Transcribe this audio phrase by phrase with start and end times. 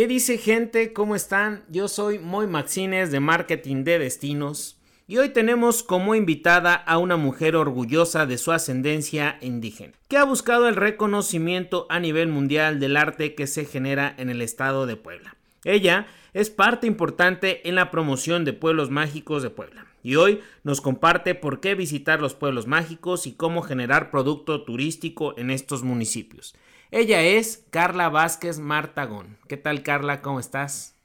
[0.00, 0.94] ¿Qué dice gente?
[0.94, 1.62] ¿Cómo están?
[1.68, 7.18] Yo soy Moy Maxines de Marketing de Destinos y hoy tenemos como invitada a una
[7.18, 12.96] mujer orgullosa de su ascendencia indígena, que ha buscado el reconocimiento a nivel mundial del
[12.96, 15.36] arte que se genera en el estado de Puebla.
[15.64, 20.80] Ella es parte importante en la promoción de pueblos mágicos de Puebla y hoy nos
[20.80, 26.54] comparte por qué visitar los pueblos mágicos y cómo generar producto turístico en estos municipios.
[26.92, 29.38] Ella es Carla Vázquez Martagón.
[29.46, 30.22] ¿Qué tal Carla?
[30.22, 30.96] ¿Cómo estás?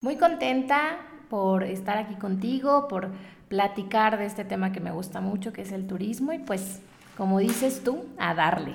[0.00, 3.10] Muy contenta, por estar aquí contigo, por
[3.48, 6.80] platicar de este tema que me gusta mucho, que es el turismo, y pues,
[7.18, 8.72] como dices tú, a darle.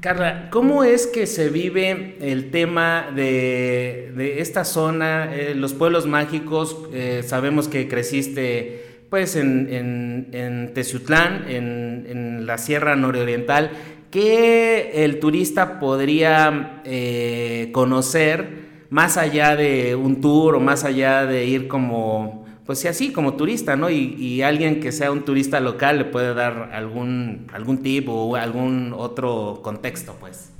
[0.00, 6.88] Carla, ¿cómo es que se vive el tema de, esta zona, eh, los pueblos mágicos?
[6.92, 13.70] Eh, sabemos que creciste pues en, en, en Teciutlán, en, en, la Sierra Nororiental.
[14.16, 18.64] ¿Qué el turista podría eh, conocer?
[18.88, 23.34] más allá de un tour o más allá de ir como, pues sí, así, como
[23.34, 23.90] turista, ¿no?
[23.90, 28.94] Y, alguien que sea un turista local le puede dar algún, algún tip o algún
[28.96, 30.50] otro contexto, pues.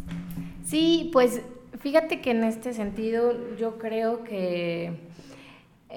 [0.67, 1.41] Sí, pues
[1.79, 4.93] fíjate que en este sentido yo creo que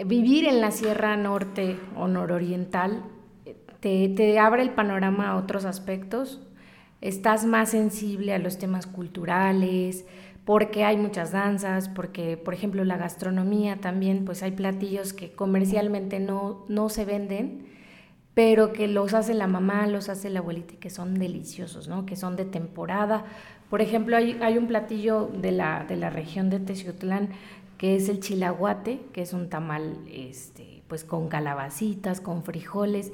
[0.06, 3.04] vivir en la Sierra Norte o Nororiental
[3.82, 6.40] te, te abre el panorama a otros aspectos,
[7.02, 10.06] estás más sensible a los temas culturales,
[10.46, 16.20] porque hay muchas danzas, porque por ejemplo la gastronomía también, pues hay platillos que comercialmente
[16.20, 17.68] no, no se venden,
[18.34, 22.06] pero que los hace la mamá, los hace la abuelita que son deliciosos, ¿no?
[22.06, 23.26] que son de temporada.
[23.70, 27.30] Por ejemplo, hay, hay un platillo de la, de la región de Teciutlán
[27.78, 33.14] que es el chilaguate, que es un tamal este, pues con calabacitas, con frijoles,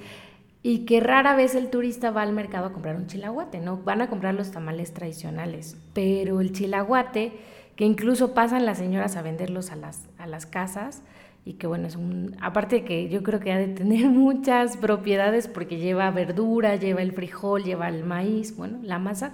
[0.67, 3.77] y que rara vez el turista va al mercado a comprar un chilaguate, ¿no?
[3.77, 7.33] Van a comprar los tamales tradicionales, pero el chilaguate,
[7.75, 11.03] que incluso pasan las señoras a venderlos a las, a las casas,
[11.45, 15.47] y que bueno, es un, aparte que yo creo que ha de tener muchas propiedades
[15.47, 19.34] porque lleva verdura, lleva el frijol, lleva el maíz, bueno, la masa.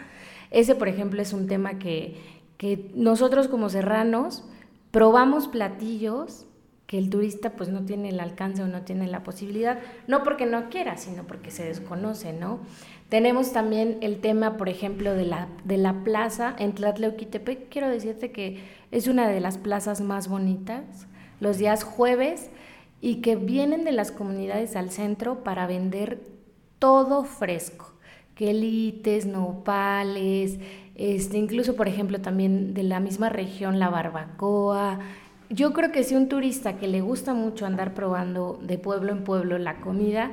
[0.49, 2.17] Ese, por ejemplo, es un tema que,
[2.57, 4.43] que nosotros como serranos
[4.91, 6.45] probamos platillos
[6.91, 10.45] que el turista pues no tiene el alcance o no tiene la posibilidad, no porque
[10.45, 12.59] no quiera, sino porque se desconoce, ¿no?
[13.07, 17.69] Tenemos también el tema, por ejemplo, de la, de la plaza en Tlatleuquitepec.
[17.69, 21.07] Quiero decirte que es una de las plazas más bonitas,
[21.39, 22.49] los días jueves,
[22.99, 26.21] y que vienen de las comunidades al centro para vender
[26.77, 27.93] todo fresco,
[28.35, 30.59] quelites, nopales,
[30.95, 34.99] este, incluso, por ejemplo, también de la misma región, la barbacoa,
[35.51, 39.23] yo creo que si un turista que le gusta mucho andar probando de pueblo en
[39.23, 40.31] pueblo la comida,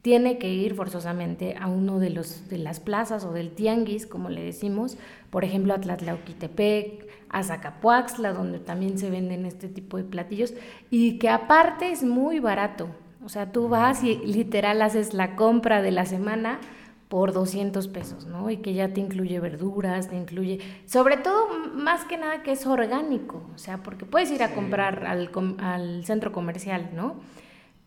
[0.00, 4.30] tiene que ir forzosamente a uno de, los, de las plazas o del tianguis, como
[4.30, 4.96] le decimos,
[5.30, 10.54] por ejemplo a Tlatlauquitepec, a Zacapuaxla, donde también se venden este tipo de platillos,
[10.90, 12.88] y que aparte es muy barato.
[13.24, 16.60] O sea, tú vas y literal haces la compra de la semana
[17.08, 18.50] por 200 pesos, ¿no?
[18.50, 22.66] Y que ya te incluye verduras, te incluye, sobre todo, más que nada que es
[22.66, 27.16] orgánico, o sea, porque puedes ir a comprar al, al centro comercial, ¿no?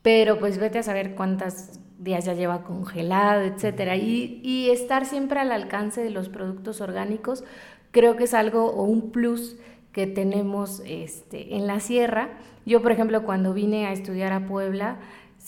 [0.02, 3.98] Pero pues vete a saber cuántas días ya lleva congelado, etcétera.
[3.98, 7.44] Y, y estar siempre al alcance de los productos orgánicos,
[7.92, 9.58] creo que es algo o un plus
[9.92, 12.30] que tenemos este, en la sierra.
[12.66, 15.00] Yo, por ejemplo, cuando vine a estudiar a Puebla,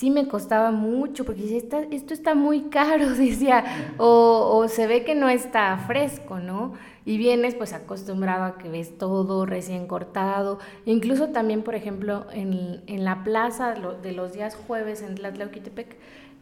[0.01, 5.13] sí me costaba mucho, porque decía, esto está muy caro, decía, o, se ve que
[5.13, 6.73] no está fresco, ¿no?
[7.05, 12.81] Y vienes pues acostumbrado a que ves todo recién cortado, incluso también, por ejemplo, en,
[12.87, 15.95] la plaza de los días jueves en Tlatlauquitepec,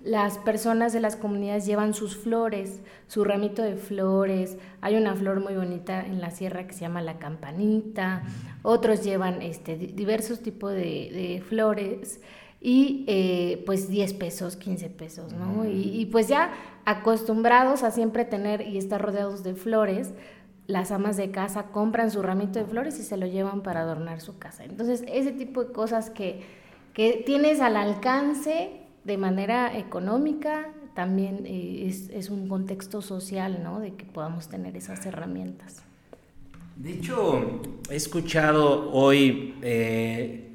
[0.06, 4.58] las personas de las comunidades llevan sus flores, su ramito de flores.
[4.80, 8.24] Hay una flor muy bonita en la sierra que se llama la campanita.
[8.62, 12.22] Otros llevan este, diversos tipos de, de flores
[12.62, 15.66] y eh, pues 10 pesos, 15 pesos, ¿no?
[15.66, 16.52] Y, pues ya
[16.86, 20.12] acostumbrados a siempre tener y estar rodeados de flores,
[20.68, 24.22] las amas de casa compran su ramito de flores y se lo llevan para adornar
[24.22, 24.66] su casa.
[24.66, 26.42] Entonces, ese tipo de cosas que,
[26.94, 28.72] que tienes al alcance
[29.06, 33.80] de manera económica, también eh, es, es, un contexto social, ¿no?
[33.80, 35.82] De que podamos tener esas herramientas.
[36.76, 39.56] De hecho, he escuchado hoy...
[39.62, 40.49] Eh,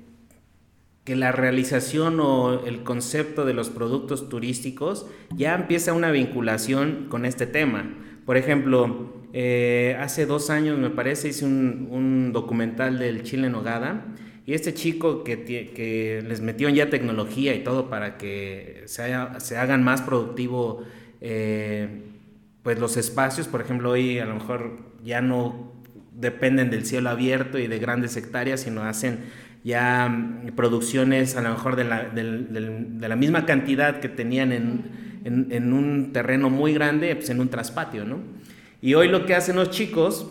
[1.04, 5.06] que la realización o el concepto de los productos turísticos
[5.36, 7.94] ya empieza una vinculación con este tema.
[8.24, 14.06] Por ejemplo, eh, hace dos años me parece hice un, documental del Chile Nogada
[14.46, 19.84] y este chico que, les metió ya tecnología y todo para que se, se hagan
[19.84, 20.84] más productivo
[21.20, 22.02] eh,
[22.62, 25.72] pues los espacios, por ejemplo, hoy a lo mejor ya no
[26.12, 29.24] dependen del cielo abierto y de grandes hectáreas, sino hacen
[29.64, 35.04] ya mm, producciones a lo mejor de la, de la misma cantidad que tenían en,
[35.24, 38.18] en, un terreno muy grande, pues en un traspatio, ¿no?
[38.80, 40.30] Y hoy lo que hacen los chicos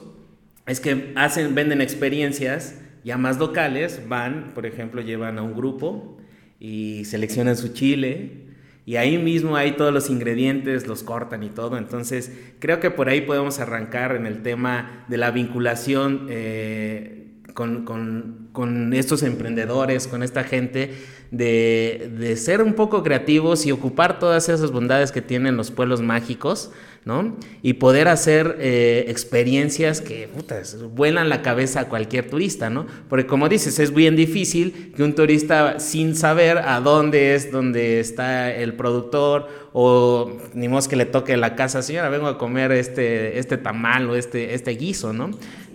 [0.67, 6.17] es que hacen, venden experiencias ya más locales, van, por ejemplo, llevan a un grupo
[6.59, 8.43] y seleccionan su chile,
[8.85, 11.77] y ahí mismo hay todos los ingredientes, los cortan y todo.
[11.77, 17.22] Entonces, creo que por ahí podemos arrancar en el tema de la vinculación eh,
[17.53, 20.93] con, estos emprendedores, con esta gente,
[21.31, 26.71] de, ser un poco creativos y ocupar todas esas bondades que tienen los pueblos mágicos,
[27.05, 27.35] ¿no?
[27.61, 32.85] Y poder hacer eh, experiencias que, putas, vuelan la cabeza a cualquier turista, ¿no?
[33.09, 37.99] Porque como dices, es bien difícil que un turista sin saber a dónde es donde
[37.99, 42.71] está el productor o ni más que le toque la casa, señora, vengo a comer
[42.71, 45.31] este, este tamal o este, este guiso, ¿no?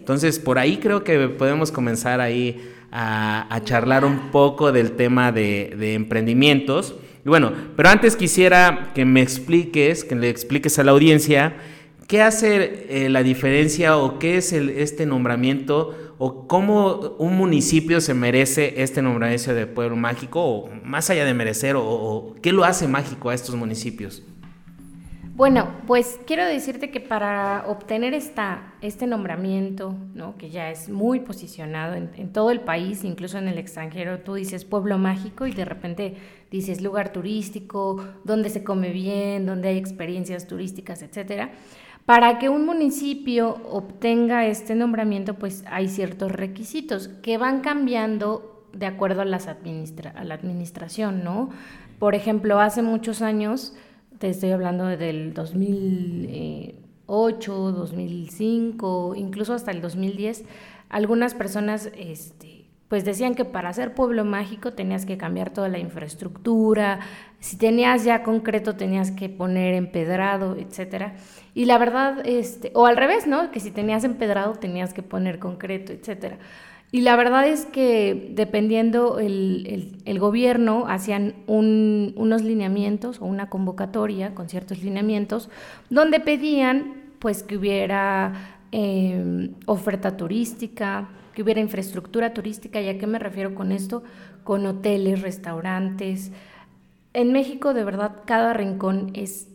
[0.09, 5.93] Entonces, por ahí creo que podemos comenzar ahí a, charlar un poco del tema de,
[5.93, 6.95] emprendimientos.
[7.27, 11.59] Y bueno, pero antes quisiera que me expliques, que le expliques a la audiencia,
[12.07, 18.15] ¿qué hace eh, la diferencia o qué es este nombramiento o cómo un municipio se
[18.15, 22.89] merece este nombramiento de pueblo mágico o más allá de merecer o qué lo hace
[22.89, 24.23] mágico a estos municipios?
[25.39, 30.37] Bueno, pues quiero decirte que para obtener esta, este nombramiento, ¿no?
[30.37, 34.65] que ya es muy posicionado en, todo el país, incluso en el extranjero, tú dices
[34.65, 36.17] pueblo mágico y de repente
[36.51, 41.53] dices lugar turístico, donde se come bien, donde hay experiencias turísticas, etcétera.
[42.05, 48.87] Para que un municipio obtenga este nombramiento, pues hay ciertos requisitos que van cambiando de
[48.87, 51.51] acuerdo a, las administra a la administración, ¿no?
[52.01, 53.77] Por ejemplo, hace muchos años
[54.19, 60.45] te estoy hablando del 2008, 2005, incluso hasta el 2010,
[60.89, 65.79] algunas personas este, pues decían que para ser pueblo mágico tenías que cambiar toda la
[65.79, 67.01] infraestructura,
[67.39, 71.15] si tenías ya concreto tenías que poner empedrado, etcétera.
[71.55, 73.51] Y la verdad, este, o al revés, ¿no?
[73.51, 76.39] Que si tenías empedrado tenías que poner concreto, etcétera.
[76.91, 84.35] Y la verdad es que dependiendo el, el, gobierno, hacían unos lineamientos o una convocatoria
[84.35, 85.51] con ciertos lineamientos
[85.91, 92.81] donde pedían pues que hubiera em, oferta turística, que hubiera infraestructura turística.
[92.81, 94.03] ¿Y a qué me refiero con esto?
[94.43, 96.33] Con hoteles, restaurantes.
[97.13, 99.48] En México de verdad cada rincón es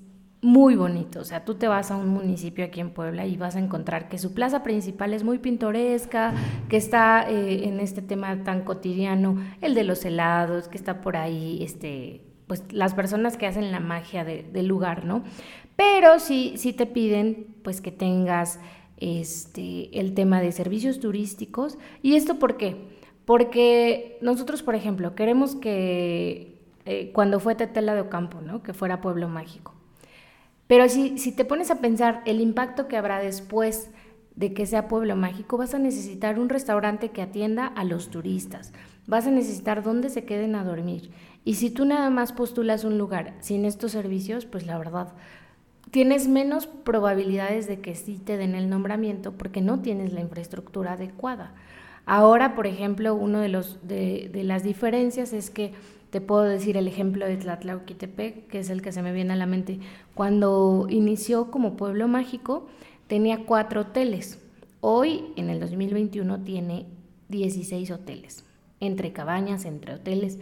[0.44, 1.22] muy bonito.
[1.22, 4.10] O sea, tú te vas a un municipio aquí en Puebla y vas a encontrar
[4.10, 6.34] que su plaza principal es muy pintoresca,
[6.70, 11.16] que está eh, en este tema tan cotidiano, el de los helados, que está por
[11.16, 15.24] ahí, este, pues las personas que hacen la magia del lugar, ¿no?
[15.78, 18.60] Pero sí, sí te piden, pues que tengas
[18.98, 21.78] este, el tema de servicios turísticos.
[22.02, 22.76] ¿Y esto por qué?
[23.24, 28.62] Porque nosotros, por ejemplo, queremos que eh, cuando fue Tetela de Ocampo, ¿no?
[28.62, 29.74] Que fuera pueblo mágico
[30.68, 33.90] pero si, si te pones a pensar el impacto que habrá después
[34.36, 38.74] de que sea pueblo mágico, vas a necesitar un restaurante que atienda a los turistas,
[39.06, 41.12] vas a necesitar dónde se queden a dormir.
[41.46, 45.14] Y si tú nada más postulas un lugar sin estos servicios, pues la verdad,
[45.92, 50.94] tienes menos probabilidades de que sí te den el nombramiento porque no tienes la infraestructura
[50.94, 51.54] adecuada.
[52.06, 53.16] Ahora, por ejemplo,
[53.48, 55.74] los, de, de las diferencias es que
[56.14, 59.36] te puedo decir el ejemplo de Tlatlauquitepec, que es el que se me viene a
[59.36, 59.80] la mente.
[60.14, 62.68] Cuando inició como pueblo mágico,
[63.08, 64.38] tenía cuatro hoteles.
[64.80, 66.86] Hoy, en el 2021, tiene
[67.30, 68.46] 16 hoteles,
[68.80, 70.38] entre cabañas, entre hoteles.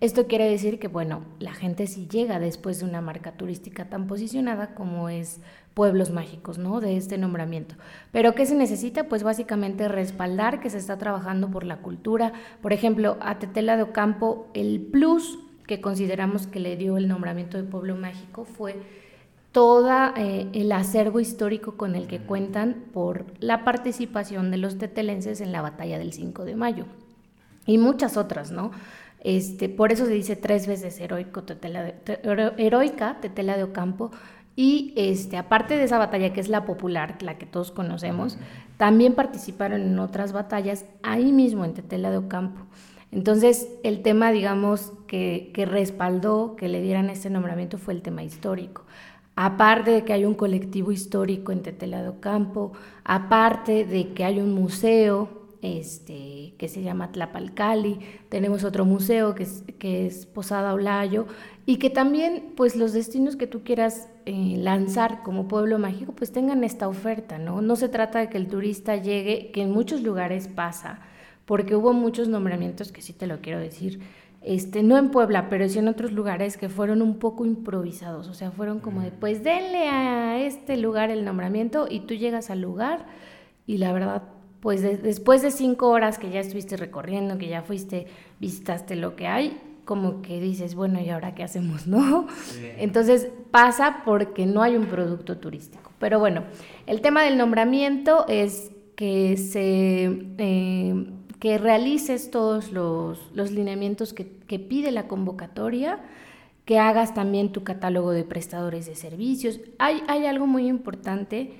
[0.00, 4.06] Esto quiere decir que, bueno, la gente sí llega después de una marca turística tan
[4.06, 5.40] posicionada como es
[5.72, 6.80] Pueblos Mágicos, ¿no?
[6.80, 7.76] De este nombramiento.
[8.12, 9.08] Pero ¿qué se necesita?
[9.08, 12.34] Pues básicamente respaldar que se está trabajando por la cultura.
[12.60, 17.56] Por ejemplo, a Tetela de Ocampo, el plus que consideramos que le dio el nombramiento
[17.56, 18.76] de Pueblo Mágico fue
[19.50, 25.40] todo eh, el acervo histórico con el que cuentan por la participación de los tetelenses
[25.40, 26.84] en la batalla del 5 de mayo
[27.66, 28.70] y muchas otras, ¿no?
[29.20, 31.94] Este, por eso se dice tres veces heroico, tetela de,
[32.58, 34.10] heroica Tetela de Ocampo.
[34.54, 38.38] Y este, aparte de esa batalla que es la popular, la que todos conocemos,
[38.78, 42.62] también participaron en otras batallas ahí mismo en Tetela de Ocampo.
[43.12, 48.22] Entonces, el tema, digamos, que, que respaldó que le dieran ese nombramiento fue el tema
[48.22, 48.84] histórico.
[49.36, 52.72] Aparte de que hay un colectivo histórico en Tetela de Ocampo,
[53.04, 57.98] aparte de que hay un museo este, que se llama Tlapalcali,
[58.28, 61.26] tenemos otro museo que es, que es Posada Olayo,
[61.64, 66.32] y que también pues los destinos que tú quieras eh, lanzar como pueblo mágico pues
[66.32, 67.60] tengan esta oferta, ¿no?
[67.60, 71.00] No se trata de que el turista llegue, que en muchos lugares pasa,
[71.44, 74.00] porque hubo muchos nombramientos que sí te lo quiero decir,
[74.42, 78.34] este, no en Puebla, pero sí en otros lugares que fueron un poco improvisados, o
[78.34, 82.60] sea, fueron como de, pues denle a este lugar el nombramiento y tú llegas al
[82.60, 83.06] lugar
[83.66, 84.22] y la verdad,
[84.66, 88.08] pues después de cinco horas que ya estuviste recorriendo, que ya fuiste,
[88.40, 92.26] visitaste lo que hay, como que dices, bueno, ¿y ahora qué hacemos, no?
[92.76, 95.92] Entonces pasa porque no hay un producto turístico.
[96.00, 96.42] Pero bueno,
[96.88, 100.26] el tema del nombramiento es que se...
[100.38, 103.20] Eh, que realices todos los,
[103.52, 104.24] lineamientos que,
[104.58, 106.00] pide la convocatoria,
[106.64, 109.60] que hagas también tu catálogo de prestadores de servicios.
[109.78, 111.52] Hay, hay algo muy importante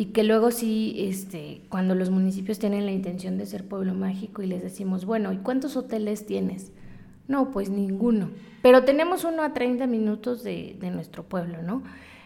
[0.00, 4.40] y que luego sí, este, cuando los municipios tienen la intención de ser pueblo mágico
[4.40, 6.72] y les decimos, bueno, ¿y cuántos hoteles tienes?
[7.28, 8.30] No, pues ninguno.
[8.62, 11.82] Pero tenemos uno a 30 minutos de, nuestro pueblo, ¿no?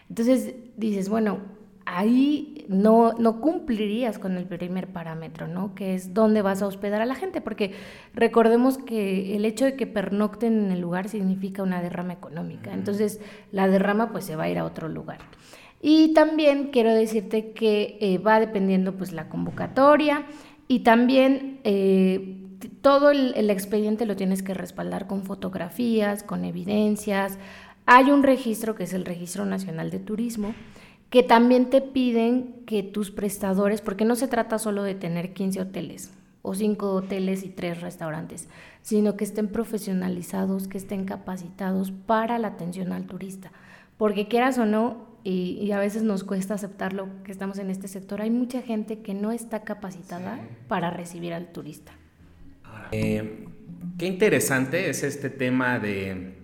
[0.07, 1.39] Entonces dices, bueno,
[1.85, 5.75] ahí no, no cumplirías con el primer parámetro, ¿no?
[5.75, 7.73] Que es dónde vas a hospedar a la gente, porque
[8.13, 12.73] recordemos que el hecho de que pernocten en el lugar significa una derrama económica.
[12.73, 13.19] Entonces,
[13.51, 15.19] la derrama pues se va a ir a otro lugar.
[15.87, 20.25] Y también quiero decirte que eh, va dependiendo pues la convocatoria
[20.67, 22.37] y también eh,
[22.81, 27.37] todo el, expediente lo tienes que respaldar con fotografías, con evidencias.
[27.85, 30.55] Hay un registro que es el Registro Nacional de Turismo,
[31.11, 35.61] que también te piden que tus prestadores, porque no se trata solo de tener 15
[35.61, 36.11] hoteles
[36.41, 38.49] o 5 hoteles y 3 restaurantes,
[38.81, 43.51] sino que estén profesionalizados, que estén capacitados para la atención al turista.
[43.97, 48.21] Porque quieras o no, y, a veces nos cuesta aceptarlo que estamos en este sector,
[48.21, 51.93] hay mucha gente que no está capacitada para recibir al turista.
[52.91, 53.47] Eh,
[53.97, 56.35] qué interesante es este tema de,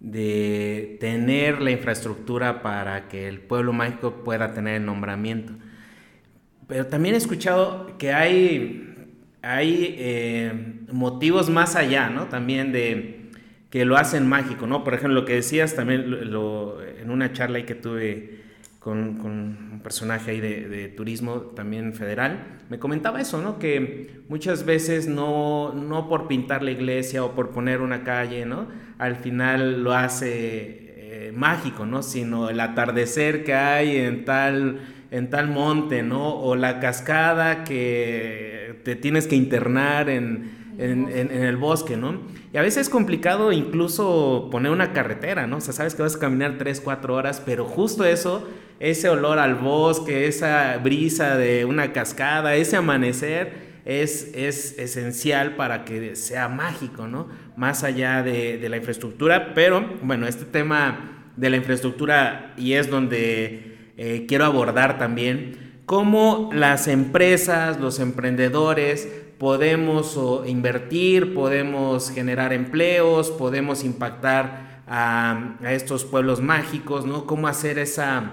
[0.00, 5.54] de tener la infraestructura para que el pueblo mágico pueda tener el nombramiento.
[6.66, 12.26] Pero también he escuchado que hay, hay eh, motivos más allá, ¿no?
[12.26, 13.23] También de
[13.74, 14.84] que lo hacen mágico, ¿no?
[14.84, 18.38] Por ejemplo, lo que decías también en una charla que tuve
[18.78, 23.58] con, un personaje ahí de, turismo también federal, me comentaba eso, ¿no?
[23.58, 28.68] Que muchas veces no, no por pintar la iglesia o por poner una calle, ¿no?
[28.98, 32.04] Al final lo hace eh, mágico, ¿no?
[32.04, 36.32] Sino el atardecer que hay en tal, en tal monte, ¿no?
[36.32, 42.20] O la cascada que te tienes que internar en en, el bosque, ¿no?
[42.52, 45.58] Y a veces es complicado incluso poner una carretera, ¿no?
[45.58, 48.48] O sea, sabes que vas a caminar 3, 4 horas, pero justo eso,
[48.80, 55.84] ese olor al bosque, esa brisa de una cascada, ese amanecer, es, es esencial para
[55.84, 57.28] que sea mágico, ¿no?
[57.56, 63.92] Más allá de, la infraestructura, pero bueno, este tema de la infraestructura y es donde
[63.96, 73.84] eh, quiero abordar también cómo las empresas, los emprendedores, podemos invertir, podemos generar empleos, podemos
[73.84, 77.26] impactar a, estos pueblos mágicos, ¿no?
[77.26, 78.32] Cómo hacer esa,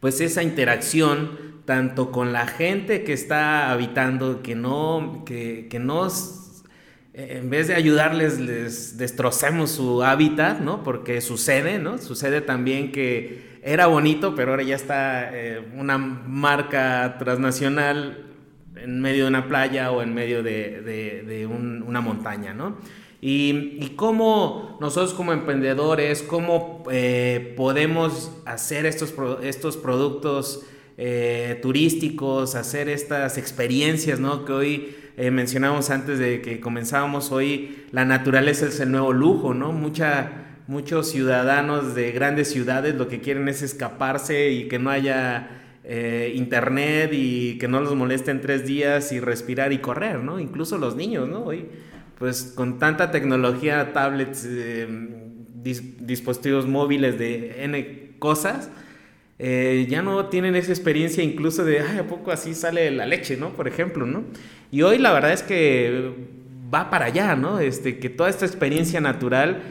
[0.00, 6.64] pues esa interacción tanto con la gente que está habitando, que no, que, que nos,
[7.14, 10.82] en vez de ayudarles, les destrocemos su hábitat, ¿no?
[10.82, 11.98] Porque sucede, ¿no?
[11.98, 18.29] Sucede también que era bonito, pero ahora ya está eh, una marca transnacional
[18.82, 22.76] en medio de una playa o en medio de, una montaña, ¿no?
[23.20, 30.64] Y, cómo nosotros como emprendedores, cómo eh, podemos hacer estos, estos productos
[30.96, 34.44] eh, turísticos, hacer estas experiencias, ¿no?
[34.44, 39.52] Que hoy eh, mencionamos antes de que comenzábamos, hoy la naturaleza es el nuevo lujo,
[39.52, 39.72] ¿no?
[39.72, 40.30] Mucha,
[40.66, 46.32] muchos ciudadanos de grandes ciudades lo que quieren es escaparse y que no haya eh,
[46.34, 50.38] internet y que no los molesten tres días y respirar y correr, ¿no?
[50.38, 51.44] Incluso los niños, ¿no?
[51.44, 51.66] Hoy,
[52.18, 54.86] pues con tanta tecnología, tablets, eh,
[55.62, 58.70] dispositivos móviles de N cosas,
[59.38, 63.38] eh, ya no tienen esa experiencia incluso de, ay, ¿a poco así sale la leche,
[63.38, 63.54] ¿no?
[63.54, 64.24] Por ejemplo, ¿no?
[64.70, 66.12] Y hoy la verdad es que
[66.72, 67.58] va para allá, ¿no?
[67.58, 69.62] Este, que toda esta experiencia natural,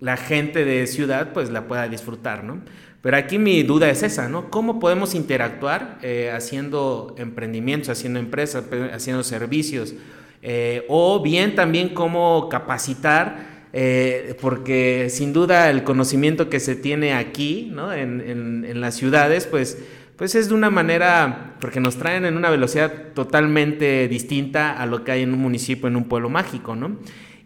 [0.00, 2.60] la gente de ciudad, pues la pueda disfrutar, ¿no?
[3.04, 4.50] Pero aquí mi duda es esa, ¿no?
[4.50, 9.94] ¿Cómo podemos interactuar eh, haciendo emprendimientos, haciendo empresas, haciendo servicios?
[10.40, 17.12] Eh, o bien también cómo capacitar, eh, porque sin duda el conocimiento que se tiene
[17.12, 17.92] aquí, ¿no?
[17.92, 18.22] En,
[18.66, 19.78] en, las ciudades, pues,
[20.16, 25.04] pues es de una manera, porque nos traen en una velocidad totalmente distinta a lo
[25.04, 26.96] que hay en un municipio, en un pueblo mágico, ¿no?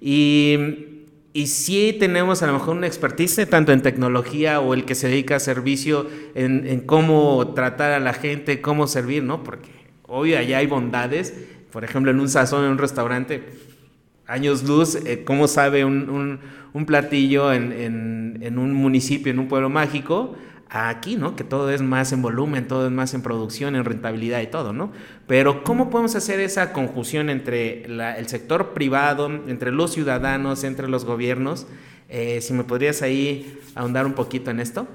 [0.01, 0.98] Y,
[1.33, 5.09] y sí tenemos a lo mejor una expertise tanto en tecnología o el que se
[5.09, 9.45] dedica a servicio, en, cómo tratar a la gente, cómo servir, ¿no?
[9.45, 9.69] Porque
[10.07, 11.35] obvio allá hay bondades,
[11.71, 13.43] por ejemplo en un sazón, en un restaurante,
[14.27, 16.41] años luz, eh, cómo sabe un, un,
[16.73, 20.35] un platillo en, en un municipio, en un pueblo mágico,
[20.71, 21.37] aquí, ¿no?
[21.37, 24.73] Que todo es más en volumen, todo es más en producción, en rentabilidad y todo,
[24.73, 24.93] ¿no?
[25.27, 31.05] Pero ¿cómo podemos hacer esa conjunción entre el sector privado, entre los ciudadanos, entre los
[31.05, 31.67] gobiernos?
[32.09, 34.87] Eh, si me podrías ahí ahondar un poquito en esto.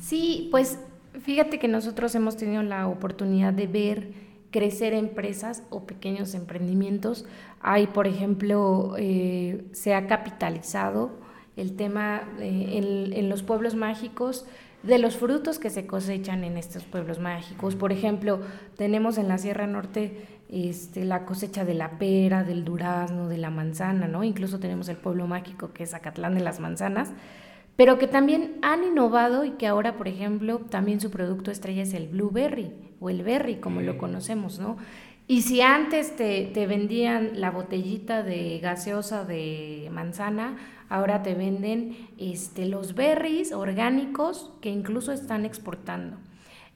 [0.00, 0.78] Sí, pues
[1.22, 7.24] fíjate que nosotros hemos tenido la oportunidad de ver crecer empresas o pequeños emprendimientos.
[7.60, 11.19] Hay, por ejemplo, eh, se ha capitalizado
[11.60, 14.46] el tema en, los pueblos mágicos
[14.82, 17.76] de los frutos que se cosechan en estos pueblos mágicos.
[17.76, 18.40] Por ejemplo,
[18.76, 23.50] tenemos en la Sierra Norte este, la cosecha de la pera, del durazno, de la
[23.50, 24.24] manzana, ¿no?
[24.24, 27.12] Incluso tenemos el pueblo mágico que es Acatlán de las Manzanas,
[27.76, 31.92] pero que también han innovado y que ahora, por ejemplo, también su producto estrella es
[31.92, 34.78] el blueberry o el berry, como lo conocemos, ¿no?
[35.26, 40.56] Y si antes te, te vendían la botellita de gaseosa de manzana,
[40.90, 46.18] ahora te venden este, los berries orgánicos que incluso están exportando.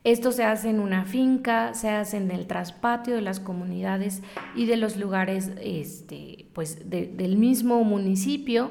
[0.04, 4.22] Esto se hace en una finca, se hace en el traspatio de las comunidades
[4.54, 8.70] y de los lugares este, pues, del mismo municipio.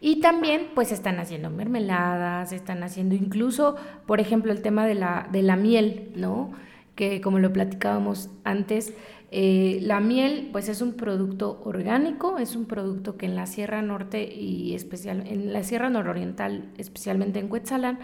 [0.00, 3.74] Y también pues están haciendo mermeladas, están haciendo incluso,
[4.06, 6.52] por ejemplo, el tema de la, de la miel, ¿no?
[6.94, 8.94] Que como lo platicábamos antes,
[9.30, 13.82] eh, la miel, pues es un producto orgánico, es un producto que en la Sierra
[13.82, 17.98] Norte y especial, en la Sierra Nororiental, especialmente en Cuetzalan,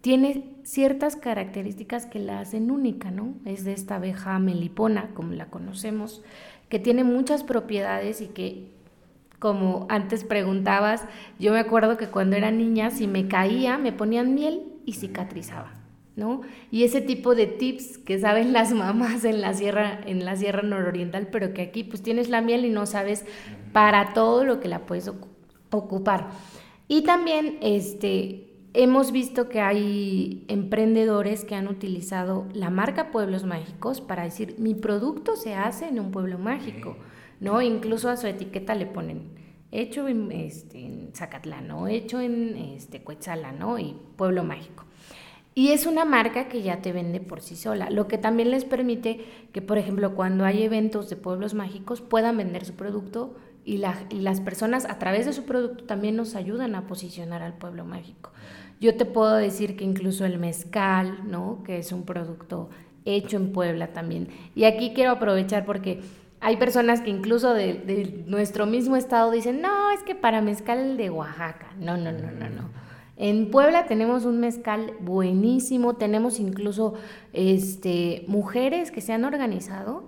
[0.00, 3.34] tiene ciertas características que la hacen única, ¿no?
[3.44, 6.22] Es de esta abeja melipona, como la conocemos,
[6.68, 8.70] que tiene muchas propiedades y que,
[9.40, 11.04] como antes preguntabas,
[11.40, 15.77] yo me acuerdo que cuando era niña, si me caía, me ponían miel y cicatrizaba.
[16.18, 16.42] ¿No?
[16.70, 20.62] Y ese tipo de tips que saben las mamás en la sierra, en la sierra
[20.62, 23.24] nororiental, pero que aquí pues tienes la miel y no sabes
[23.72, 25.10] para todo lo que la puedes
[25.70, 26.28] ocupar.
[26.88, 34.00] Y también este, hemos visto que hay emprendedores que han utilizado la marca Pueblos Mágicos
[34.00, 36.96] para decir, mi producto se hace en un pueblo mágico,
[37.40, 37.62] ¿no?
[37.62, 39.38] Incluso a su etiqueta le ponen
[39.70, 41.88] hecho en, este, en Zacatlán, ¿no?
[41.88, 43.02] Hecho en este,
[43.58, 43.78] ¿no?
[43.78, 44.87] Y pueblo mágico.
[45.58, 48.64] Y es una marca que ya te vende por sí sola, lo que también les
[48.64, 53.78] permite que, por ejemplo, cuando hay eventos de pueblos mágicos puedan vender su producto y,
[53.78, 58.30] las personas a través de su producto también nos ayudan a posicionar al pueblo mágico.
[58.80, 61.64] Yo te puedo decir que incluso el mezcal, ¿no?
[61.64, 62.70] que es un producto
[63.04, 64.28] hecho en Puebla también.
[64.54, 66.02] Y aquí quiero aprovechar porque
[66.38, 70.96] hay personas que incluso de, de nuestro mismo estado dicen, no, es que para mezcal
[70.96, 71.72] de Oaxaca.
[71.80, 72.87] No, no, no, no, no.
[73.20, 76.94] En Puebla tenemos un mezcal buenísimo, tenemos incluso
[77.32, 80.04] este, mujeres que se han organizado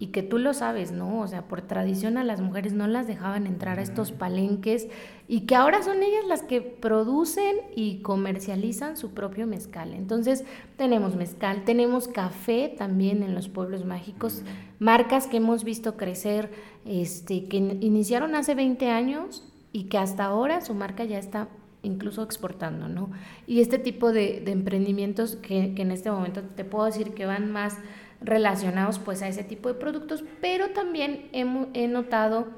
[0.00, 1.20] y que tú lo sabes, ¿no?
[1.20, 4.88] O sea, por tradición a las mujeres no las dejaban entrar a estos palenques
[5.28, 9.94] y que ahora son ellas las que producen y comercializan su propio mezcal.
[9.94, 10.44] Entonces,
[10.76, 14.42] tenemos mezcal, tenemos café también en los pueblos mágicos,
[14.80, 16.50] marcas que hemos visto crecer,
[16.84, 21.48] este, que iniciaron hace 20 años y que hasta ahora su marca ya está
[21.82, 23.10] incluso exportando, ¿no?
[23.46, 27.78] Y este tipo de, emprendimientos que, en este momento te puedo decir que van más
[28.20, 32.48] relacionados pues a ese tipo de productos, pero también he, notado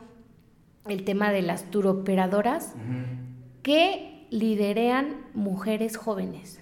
[0.87, 2.75] el tema de las turoperadoras
[3.63, 6.61] que liderean mujeres jóvenes.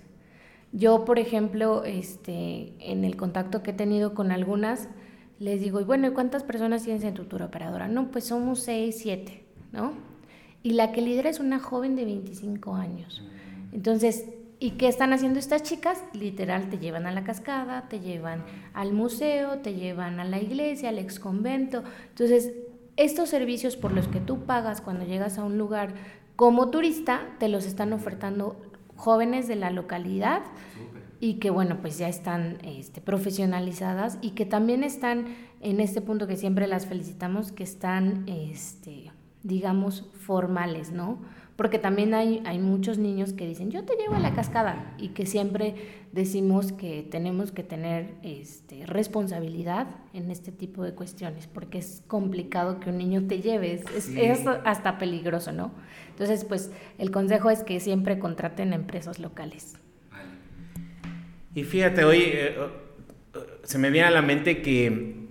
[0.72, 4.88] Yo, por ejemplo, este, en el contacto que he tenido con algunas,
[5.38, 7.88] les digo, y bueno, ¿cuántas personas tienes en tu turoperadora?
[7.88, 10.07] No, pues somos seis, siete, ¿no?
[10.62, 13.22] Y la que lidera es una joven de 25 años.
[13.72, 14.26] Entonces,
[14.58, 16.02] ¿y qué están haciendo estas chicas?
[16.12, 18.44] Literal, te llevan a la cascada, te llevan
[18.74, 21.84] al museo, te llevan a la iglesia, al ex convento.
[22.08, 22.52] Entonces,
[22.96, 25.94] estos servicios por los que tú pagas cuando llegas a un lugar
[26.34, 28.56] como turista, te los están ofertando
[28.96, 30.42] jóvenes de la localidad
[31.20, 36.26] y que bueno, pues ya están este, profesionalizadas y que también están en este punto
[36.26, 39.10] que siempre las felicitamos, que están este,
[39.42, 41.18] digamos, formales, ¿no?
[41.56, 45.08] Porque también hay, hay muchos niños que dicen, yo te llevo a la cascada, y
[45.08, 45.74] que siempre
[46.12, 52.78] decimos que tenemos que tener este, responsabilidad en este tipo de cuestiones, porque es complicado
[52.78, 55.72] que un niño te lleve, es, es hasta peligroso, ¿no?
[56.10, 59.76] Entonces, pues el consejo es que siempre contraten a empresas locales.
[61.54, 65.27] Y fíjate, hoy eh, eh, se me viene a la mente que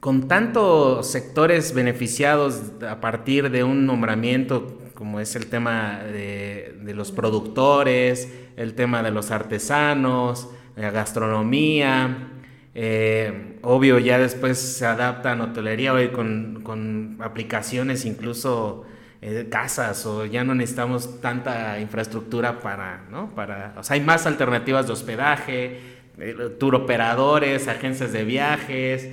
[0.00, 7.12] con tantos sectores beneficiados a partir de un nombramiento, como es el tema de, los
[7.12, 12.30] productores, el tema de los artesanos, la gastronomía,
[12.74, 18.86] eh, obvio, ya después se adapta a hotelería hoy con, con aplicaciones incluso
[19.22, 23.34] eh, casas o ya no necesitamos tanta infraestructura para, ¿no?
[23.34, 25.80] Para, o sea, hay más alternativas de hospedaje,
[26.18, 29.10] eh, tour operadores, agencias de viajes,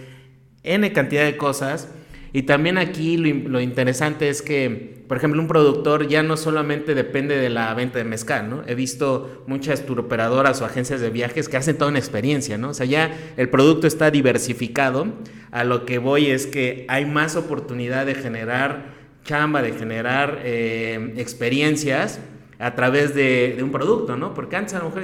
[0.74, 1.90] N cantidad de cosas.
[2.34, 7.38] Y también aquí lo, interesante es que, por ejemplo, un productor ya no solamente depende
[7.38, 8.64] de la venta de mezcal, ¿no?
[8.68, 12.70] He visto muchas turoperadoras o agencias de viajes que hacen toda una experiencia, ¿no?
[12.70, 15.08] O sea, ya el producto está diversificado.
[15.52, 21.14] A lo que voy es que hay más oportunidad de generar chamba, de generar eh,
[21.18, 22.20] experiencias
[22.60, 24.34] a través de, un producto, ¿no?
[24.34, 25.04] Porque antes a lo mejor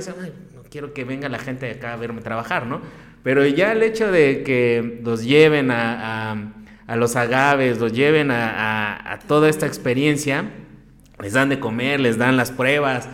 [0.55, 2.81] no quiero que venga la gente de acá a verme trabajar, ¿no?
[3.23, 6.53] Pero ya el hecho de que los lleven a,
[6.95, 10.51] los agaves, los lleven a, toda esta experiencia,
[11.21, 13.07] les dan de comer, les dan las pruebas,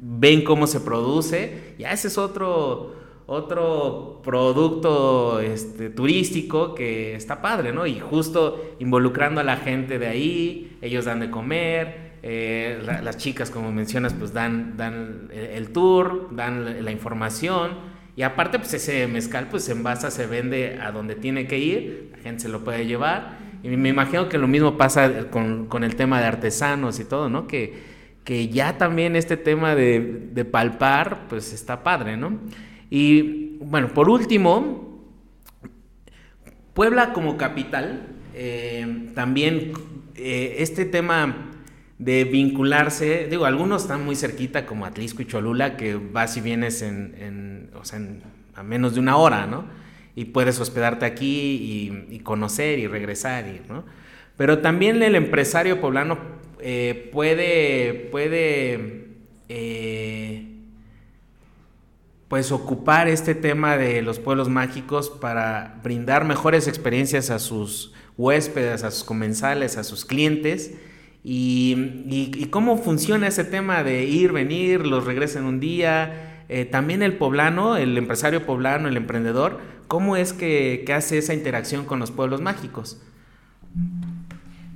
[0.00, 2.94] ven cómo se produce, ya ese es otro,
[3.26, 7.86] otro producto este, turístico que está padre, ¿no?
[7.86, 13.50] Y justo involucrando a la gente de ahí, ellos dan de comer, eh, las chicas,
[13.50, 17.97] como mencionas, pues dan, dan el, tour, dan la información.
[18.18, 22.10] Y aparte, pues ese mezcal, pues en base se vende a donde tiene que ir,
[22.10, 23.38] la gente se lo puede llevar.
[23.62, 27.28] Y me imagino que lo mismo pasa con, con el tema de artesanos y todo,
[27.28, 27.46] ¿no?
[27.46, 27.74] Que,
[28.24, 32.40] que ya también este tema de, de palpar, pues está padre, ¿no?
[32.90, 35.00] Y bueno, por último,
[36.74, 38.02] Puebla como capital,
[38.34, 39.74] eh, también
[40.16, 41.52] eh, este tema
[41.98, 46.82] de vincularse, digo, algunos están muy cerquita como Atlisco y Cholula, que vas y vienes
[46.82, 48.00] en, o sea,
[48.54, 49.64] a menos de una hora, ¿no?
[50.14, 53.84] Y puedes hospedarte aquí y, conocer y regresar, ¿no?
[54.36, 56.18] Pero también el empresario poblano
[56.60, 59.08] eh, puede, puede
[62.28, 68.84] pues ocupar este tema de los pueblos mágicos para brindar mejores experiencias a sus huéspedes,
[68.84, 70.74] a sus comensales, a sus clientes.
[71.24, 76.44] Y, cómo funciona ese tema de ir, venir, los regresen un día.
[76.48, 81.84] Eh, también el poblano, el empresario poblano, el emprendedor, ¿cómo es que, hace esa interacción
[81.84, 83.00] con los pueblos mágicos?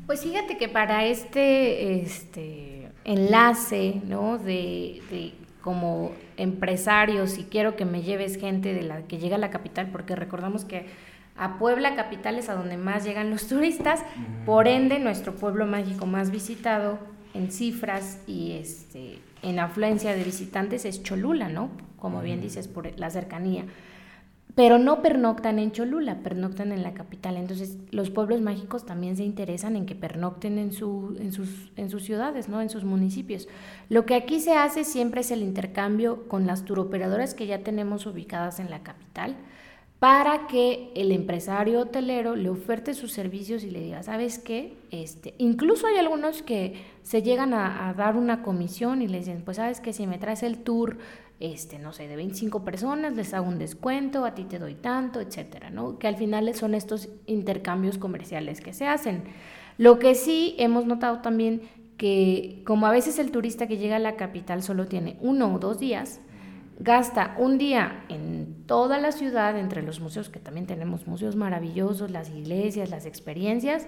[0.07, 4.37] Pues fíjate que para este, este enlace, ¿no?
[4.37, 5.00] de
[5.62, 9.88] como empresario, si quiero que me lleves gente de la que llega a la capital,
[9.90, 10.87] porque recordamos que
[11.37, 14.01] a Puebla capital es a donde más llegan los turistas,
[14.45, 16.99] por ende nuestro pueblo mágico más visitado
[17.35, 21.71] en cifras y este en afluencia de visitantes es Cholula, ¿no?
[21.99, 23.64] Como bien dices por la cercanía
[24.55, 27.37] pero no pernoctan en Cholula, pernoctan en la capital.
[27.37, 31.88] Entonces, los pueblos mágicos también se interesan en que pernocten en, su, en, sus, en
[31.88, 32.61] sus ciudades, ¿no?
[32.61, 33.49] en sus municipios.
[33.88, 38.05] Lo que aquí se hace siempre es el intercambio con las turoperadoras que ya tenemos
[38.05, 39.37] ubicadas en la capital
[40.02, 44.76] para que el empresario hotelero le oferte sus servicios y le diga, ¿sabes qué?
[44.90, 49.58] Este, incluso hay algunos que se llegan a, dar una comisión y le dicen, pues
[49.58, 50.98] sabes que si me traes el tour
[51.38, 55.20] este, no sé, de 25 personas, les hago un descuento, a ti te doy tanto,
[55.20, 56.00] etcétera, ¿no?
[56.00, 59.22] Que al final son estos intercambios comerciales que se hacen.
[59.78, 61.62] Lo que sí hemos notado también
[61.96, 65.60] que como a veces el turista que llega a la capital solo tiene uno o
[65.60, 66.20] dos días,
[66.83, 72.11] gasta un día en toda la ciudad, entre los museos, que también tenemos museos maravillosos,
[72.11, 73.87] las iglesias, las experiencias,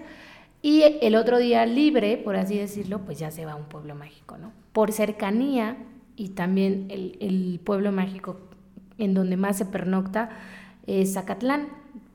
[0.61, 3.95] y el otro día libre, por así decirlo, pues ya se va a un pueblo
[3.95, 4.51] mágico, ¿no?
[4.71, 5.77] Por cercanía
[6.15, 8.39] y también el, pueblo mágico
[8.97, 10.29] en donde más se pernocta
[10.87, 11.67] es Zacatlán,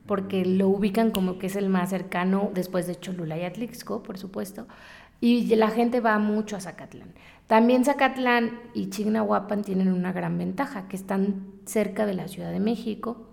[0.06, 4.16] porque lo ubican como que es el más cercano después de Cholula y Atlixco, por
[4.18, 4.66] supuesto,
[5.20, 7.12] y la gente va mucho a Zacatlán.
[7.50, 12.60] También Zacatlán y Chignahuapan tienen una gran ventaja, que están cerca de la Ciudad de
[12.60, 13.26] México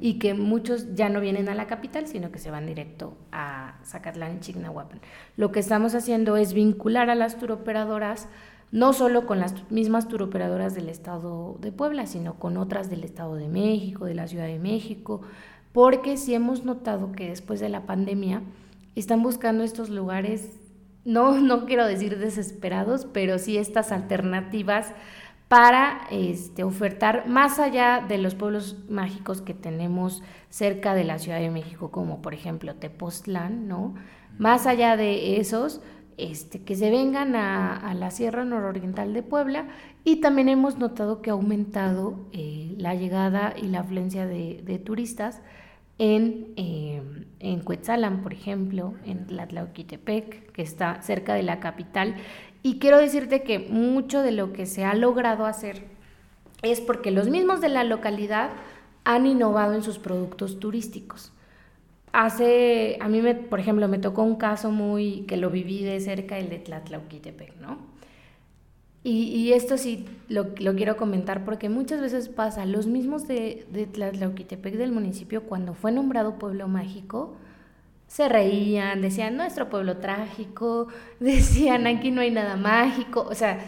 [0.00, 3.74] y que muchos ya no vienen a la capital, sino que se van directo a
[3.84, 5.02] Zacatlán y Chignahuapan.
[5.36, 8.28] Lo que estamos haciendo es vincular a las turoperadoras
[8.72, 13.34] no solo con las mismas turoperadoras del estado de Puebla, sino con otras del estado
[13.34, 15.20] de México, de la Ciudad de México,
[15.74, 18.40] porque sí hemos notado que después de la pandemia
[18.94, 20.57] están buscando estos lugares,
[21.08, 24.92] no, no quiero decir desesperados, pero sí estas alternativas
[25.48, 31.40] para este, ofertar más allá de los pueblos mágicos que tenemos cerca de la Ciudad
[31.40, 33.94] de México, como por ejemplo Tepoztlán, ¿no?
[34.36, 35.80] Más allá de esos,
[36.18, 39.68] este, que se vengan a, la Sierra Nororiental de Puebla
[40.04, 45.40] y también hemos notado que ha aumentado eh, la llegada y la afluencia de, turistas
[45.98, 47.02] en, eh,
[47.40, 52.16] en Cuetzalan, por ejemplo, en Tlatlauquitepec, que está cerca de la capital.
[52.62, 55.84] Y quiero decirte que mucho de lo que se ha logrado hacer
[56.62, 58.50] es porque los mismos de la localidad
[59.04, 61.32] han innovado en sus productos turísticos.
[62.12, 66.00] Hace, a mí, me, por ejemplo, me tocó un caso muy que lo viví de
[66.00, 67.97] cerca, el de Tlatlauquitepec, ¿no?
[69.04, 74.74] Y, esto sí lo, quiero comentar porque muchas veces pasa, los mismos de, de Tlatlauquitepec
[74.74, 77.36] del municipio, cuando fue nombrado pueblo mágico,
[78.08, 80.88] se reían, decían, nuestro pueblo trágico,
[81.20, 83.60] decían, aquí no hay nada mágico, o sea,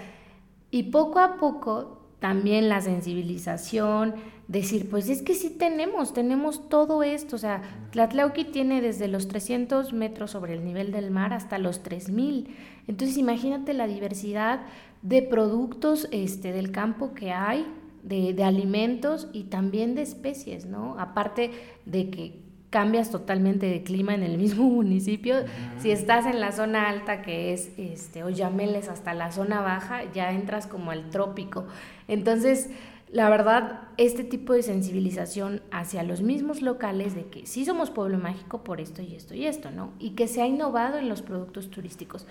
[0.71, 4.15] y poco a poco también la sensibilización,
[4.49, 7.63] decir, pues es que sí tenemos, tenemos todo esto, o sea,
[7.93, 12.49] Tlatlauqui tiene desde los 300 metros sobre el nivel del mar hasta los 3000,
[12.89, 14.61] entonces imagínate la diversidad
[15.03, 17.67] de productos este, del campo que hay,
[18.03, 20.99] de, de alimentos y también de especies, ¿no?
[20.99, 21.51] Aparte
[21.87, 25.37] de que cambias totalmente de clima en el mismo municipio.
[25.79, 30.31] Si estás en la zona alta, que es este, Oyameles, hasta la zona baja, ya
[30.33, 31.67] entras como al trópico.
[32.09, 32.71] Entonces,
[33.13, 38.19] la verdad, este tipo de sensibilización hacia los mismos locales de que sí somos pueblo
[38.19, 39.93] mágico por esto y esto y esto, ¿no?
[39.99, 42.27] Y que se ha innovado en los productos turísticos.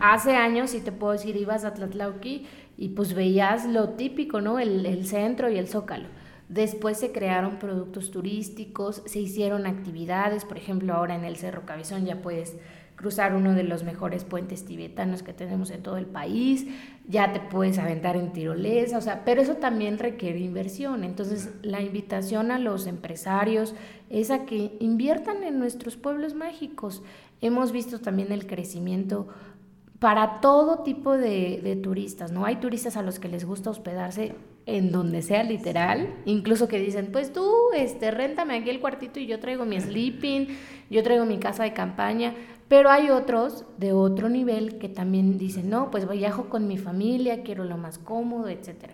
[0.00, 4.58] Hace años, si te puedo decir, ibas a Tlatlauqui y pues veías lo típico, ¿no?
[4.58, 6.08] El, el centro y el zócalo.
[6.48, 12.06] Después se crearon productos turísticos, se hicieron actividades, por ejemplo, ahora en el Cerro Cabezón
[12.06, 12.56] ya puedes
[12.96, 16.66] cruzar uno de los mejores puentes tibetanos que tenemos en todo el país,
[17.08, 21.04] ya te puedes aventar en tirolesa, o sea, pero eso también requiere inversión.
[21.04, 23.74] Entonces, la invitación a los empresarios
[24.10, 27.02] es a que inviertan en nuestros pueblos mágicos.
[27.40, 29.28] Hemos visto también el crecimiento
[29.98, 32.44] para todo tipo de, de turistas, ¿no?
[32.44, 34.34] Hay turistas a los que les gusta hospedarse
[34.66, 39.26] en donde sea literal, incluso que dicen, pues tú, este, réntame aquí el cuartito y
[39.26, 40.48] yo traigo mi sleeping,
[40.90, 42.34] yo traigo mi casa de campaña,
[42.68, 47.42] pero hay otros de otro nivel que también dicen, no, pues viajo con mi familia,
[47.42, 48.90] quiero lo más cómodo, etc.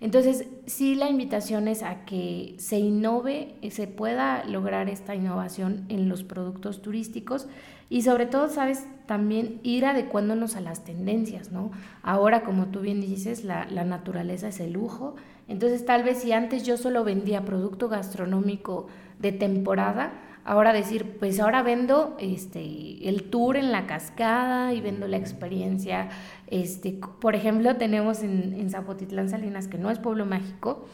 [0.00, 6.08] Entonces, sí la invitación es a que se innove, se pueda lograr esta innovación en
[6.08, 7.48] los productos turísticos
[7.90, 11.72] y sobre todo, sabes, también ir adecuándonos a las tendencias, ¿no?
[12.02, 15.16] Ahora, como tú bien dices, la, la naturaleza es el lujo,
[15.48, 18.86] entonces tal vez si antes yo solo vendía producto gastronómico
[19.18, 20.12] de temporada,
[20.48, 26.08] ahora decir, pues ahora vendo este, el tour en la cascada y vendo la experiencia.
[26.46, 30.86] Este, por ejemplo, tenemos en, en Zapotitlán Salinas, que no es pueblo mágico,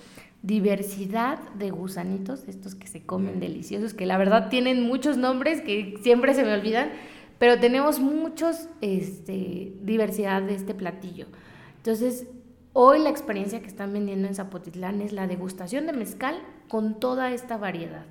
[0.43, 6.01] diversidad de gusanitos, estos que se comen deliciosos, que la verdad tienen muchos nombres que
[6.03, 6.91] siempre se me olvidan,
[7.39, 11.29] pero tenemos muchos, este, diversidad de este platillo.
[11.77, 12.27] Entonces,
[12.73, 17.31] hoy la experiencia que están vendiendo en Zapotitlán es la degustación de mezcal con toda
[17.31, 18.07] esta variedad.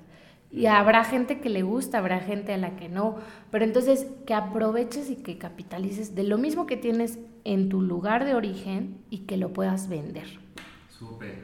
[0.54, 3.16] Y habrá gente que le gusta, habrá gente a la que no.
[3.50, 8.24] Pero entonces que aproveches y que capitalices de lo mismo que tienes en tu lugar
[8.24, 10.26] de origen y que lo puedas vender.
[10.96, 11.34] Súper.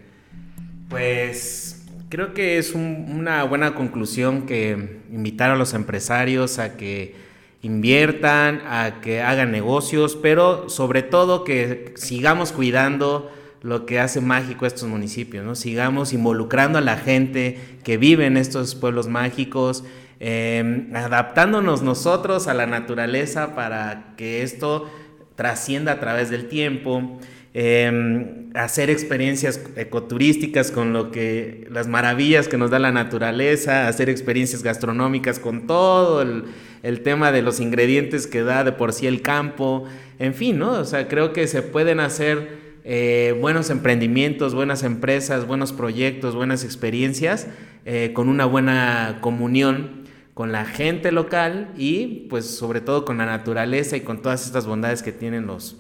[0.88, 7.16] Pues creo que es una buena conclusión que invitar a los empresarios a que
[7.62, 13.31] inviertan, a que hagan negocios, pero sobre todo que sigamos cuidando
[13.62, 15.55] lo que hace mágico estos municipios, ¿no?
[15.55, 19.85] Sigamos involucrando a la gente que vive en estos pueblos mágicos,
[20.18, 24.90] em, adaptándonos nosotros a la naturaleza para que esto
[25.37, 27.18] trascienda a través del tiempo,
[27.53, 34.09] em, hacer experiencias ecoturísticas con lo que las maravillas que nos da la naturaleza, hacer
[34.09, 36.44] experiencias gastronómicas con todo el,
[36.83, 39.85] el tema de los ingredientes que da de por sí el campo,
[40.18, 40.73] en fin, ¿no?
[40.73, 46.64] O sea, creo que se pueden hacer eh, buenos emprendimientos, buenas empresas, buenos proyectos, buenas
[46.64, 47.48] experiencias,
[47.84, 50.00] eh, con una buena comunión
[50.34, 54.66] con la gente local y pues sobre todo con la naturaleza y con todas estas
[54.66, 55.76] bondades que tienen los,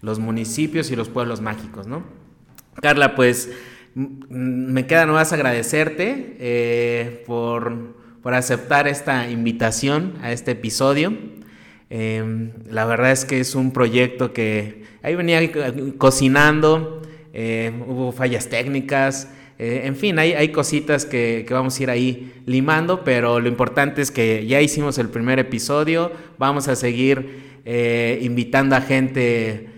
[0.00, 2.04] los municipios y los pueblos mágicos, ¿no?
[2.80, 3.50] Carla, pues
[3.96, 11.14] me queda nomás agradecerte eh, por, por aceptar esta invitación a este episodio.
[11.88, 15.40] Em, la verdad es que es un proyecto que ahí venía
[15.98, 17.00] cocinando,
[17.32, 22.32] eh, hubo fallas técnicas, eh, en fin, hay, hay cositas que, vamos a ir ahí
[22.44, 28.18] limando, pero lo importante es que ya hicimos el primer episodio, vamos a seguir eh,
[28.22, 29.70] invitando a gente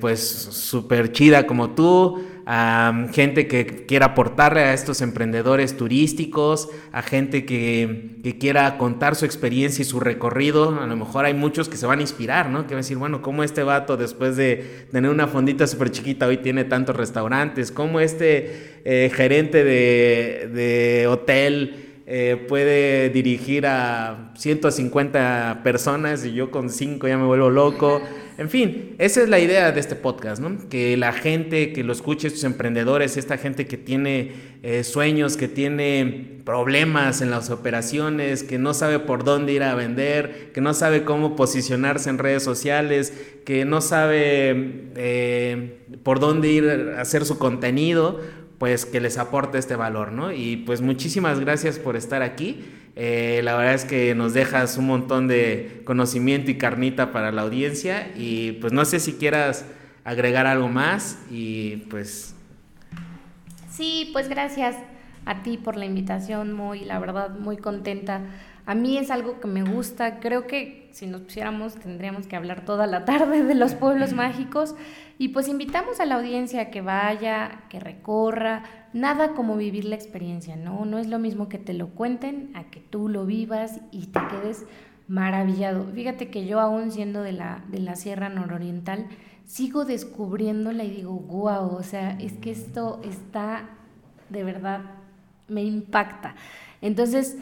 [0.00, 7.00] pues súper chida como tú, a gente que quiera aportarle a estos emprendedores turísticos, a
[7.02, 10.78] gente que, que, quiera contar su experiencia y su recorrido.
[10.80, 12.66] A lo mejor hay muchos que se van a inspirar, ¿no?
[12.66, 16.26] Que van a decir, bueno, ¿cómo este vato después de tener una fondita súper chiquita
[16.26, 17.72] hoy tiene tantos restaurantes?
[17.72, 26.50] ¿Cómo este eh, gerente de, de hotel eh, puede dirigir a 150 personas y yo
[26.50, 28.02] con 5 ya me vuelvo loco.
[28.36, 30.68] En fin, esa es la idea de este podcast, ¿no?
[30.68, 35.46] Que la gente que lo escuche, estos emprendedores, esta gente que tiene eh, sueños, que
[35.48, 40.74] tiene problemas en las operaciones, que no sabe por dónde ir a vender, que no
[40.74, 43.14] sabe cómo posicionarse en redes sociales,
[43.46, 48.20] que no sabe eh, por dónde ir a hacer su contenido,
[48.58, 50.32] pues que les aporte este valor, ¿no?
[50.32, 52.64] Y pues muchísimas gracias por estar aquí.
[52.96, 57.42] Eh, la verdad es que nos dejas un montón de conocimiento y carnita para la
[57.42, 59.64] audiencia y pues no sé si quieras
[60.04, 62.34] agregar algo más y pues...
[63.68, 64.76] Sí, pues gracias
[65.26, 68.20] a ti por la invitación, muy, la verdad, muy contenta.
[68.66, 72.64] A mí es algo que me gusta, creo que si nos pusiéramos tendríamos que hablar
[72.64, 74.76] toda la tarde de los pueblos mágicos
[75.18, 79.94] y pues invitamos a la audiencia a que vaya, que recorra, nada como vivir la
[79.94, 80.84] experiencia, ¿no?
[80.84, 84.20] No es lo mismo que te lo cuenten a que tú lo vivas y te
[84.28, 84.64] quedes
[85.06, 85.86] maravillado.
[85.94, 89.06] Fíjate que yo aún siendo de la, de la Sierra Nororiental,
[89.44, 93.68] sigo descubriéndola y digo, wow, o sea, es que esto está
[94.28, 94.80] de verdad,
[95.48, 96.34] me impacta.
[96.80, 97.38] Entonces,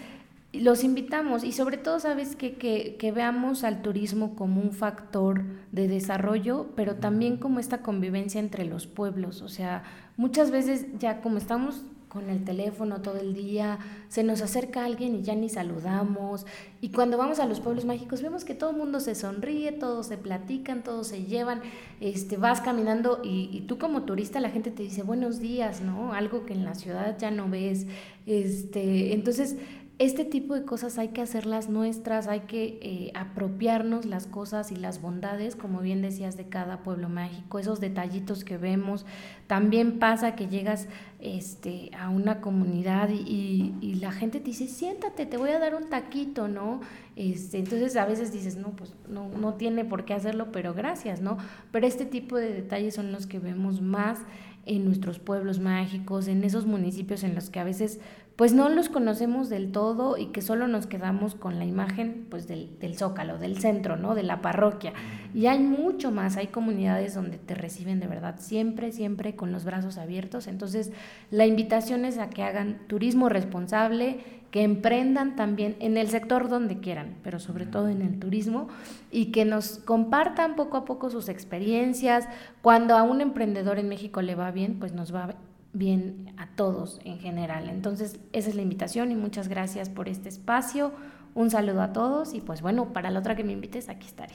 [0.52, 5.42] los invitamos y sobre todo, sabes, que, que, que, veamos al turismo como un factor
[5.72, 9.40] de desarrollo, pero también como esta convivencia entre los pueblos.
[9.40, 9.82] O sea,
[10.16, 15.14] muchas veces ya como estamos con el teléfono todo el día, se nos acerca alguien
[15.14, 16.44] y ya ni saludamos.
[16.82, 20.08] Y cuando vamos a los pueblos mágicos vemos que todo el mundo se sonríe, todos
[20.08, 21.62] se platican, todos se llevan,
[22.00, 26.12] este, vas caminando y, y, tú como turista la gente te dice buenos días, ¿no?
[26.12, 27.86] Algo que en la ciudad ya no ves.
[28.26, 29.56] Este, entonces
[30.02, 34.76] este tipo de cosas hay que hacerlas nuestras, hay que eh, apropiarnos las cosas y
[34.76, 39.06] las bondades, como bien decías, de cada pueblo mágico, esos detallitos que vemos.
[39.46, 40.88] También pasa que llegas
[41.20, 45.76] este, a una comunidad y, y, la gente te dice, siéntate, te voy a dar
[45.76, 46.80] un taquito, ¿no?
[47.14, 51.20] Este, entonces a veces dices, no, pues no, no tiene por qué hacerlo, pero gracias,
[51.20, 51.38] ¿no?
[51.70, 54.18] Pero este tipo de detalles son los que vemos más
[54.66, 58.00] en nuestros pueblos mágicos, en esos municipios en los que a veces
[58.36, 62.48] pues no los conocemos del todo y que solo nos quedamos con la imagen pues
[62.48, 64.14] del, del, zócalo, del centro, ¿no?
[64.14, 64.92] De la parroquia.
[65.34, 69.64] Y hay mucho más, hay comunidades donde te reciben de verdad siempre, siempre con los
[69.64, 70.46] brazos abiertos.
[70.46, 70.92] Entonces,
[71.30, 76.78] la invitación es a que hagan turismo responsable, que emprendan también en el sector donde
[76.78, 78.68] quieran, pero sobre todo en el turismo,
[79.10, 82.28] y que nos compartan poco a poco sus experiencias.
[82.60, 85.34] Cuando a un emprendedor en México le va bien, pues nos va
[85.72, 87.68] bien a todos en general.
[87.68, 90.92] Entonces, esa es la invitación y muchas gracias por este espacio.
[91.34, 94.34] Un saludo a todos y pues bueno, para la otra que me invites, aquí estaré.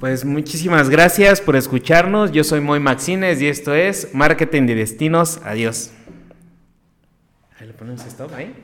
[0.00, 2.30] Pues muchísimas gracias por escucharnos.
[2.30, 5.40] Yo soy Moy Maxines y esto es Marketing de Destinos.
[5.44, 5.90] Adiós.
[7.58, 8.54] Ahí le ponemos stop ahí.